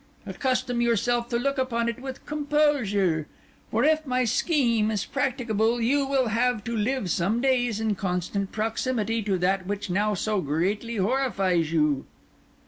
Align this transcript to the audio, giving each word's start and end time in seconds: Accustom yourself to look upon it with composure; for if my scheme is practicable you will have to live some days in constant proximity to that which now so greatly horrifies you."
Accustom 0.25 0.81
yourself 0.81 1.29
to 1.29 1.37
look 1.37 1.59
upon 1.59 1.87
it 1.87 2.01
with 2.01 2.25
composure; 2.25 3.27
for 3.69 3.83
if 3.83 4.03
my 4.07 4.25
scheme 4.25 4.89
is 4.89 5.05
practicable 5.05 5.79
you 5.79 6.07
will 6.07 6.29
have 6.29 6.63
to 6.63 6.75
live 6.75 7.11
some 7.11 7.39
days 7.39 7.79
in 7.79 7.93
constant 7.93 8.51
proximity 8.51 9.21
to 9.21 9.37
that 9.37 9.67
which 9.67 9.91
now 9.91 10.15
so 10.15 10.41
greatly 10.41 10.95
horrifies 10.95 11.71
you." 11.71 12.07